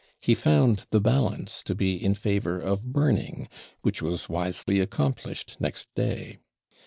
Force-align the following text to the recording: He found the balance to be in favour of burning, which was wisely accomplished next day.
He 0.19 0.33
found 0.33 0.87
the 0.89 0.99
balance 0.99 1.61
to 1.61 1.75
be 1.75 2.03
in 2.03 2.15
favour 2.15 2.59
of 2.59 2.91
burning, 2.91 3.47
which 3.83 4.01
was 4.01 4.27
wisely 4.27 4.79
accomplished 4.79 5.57
next 5.59 5.93
day. 5.93 6.39